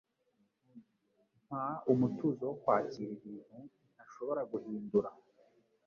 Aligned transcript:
Mpa 1.45 1.63
umutuzo 1.91 2.41
wo 2.49 2.55
kwakira 2.61 3.09
ibintu 3.17 3.57
ntashobora 3.95 4.41
guhindura, 4.51 5.09